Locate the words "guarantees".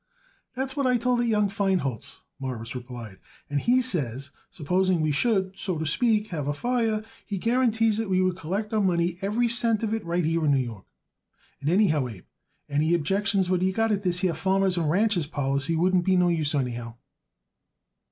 7.37-7.99